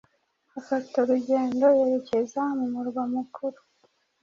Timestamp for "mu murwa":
2.57-3.03